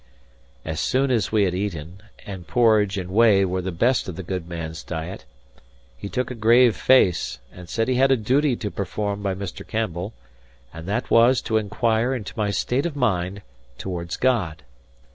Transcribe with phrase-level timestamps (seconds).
[0.65, 4.23] As soon as we had eaten (and porridge and whey was the best of the
[4.23, 5.25] good man's diet)
[5.95, 9.61] he took a grave face and said he had a duty to perform by Mr.
[9.67, 10.13] Campbell,
[10.73, 13.43] and that was to inquire into my state of mind
[13.77, 14.63] towards God.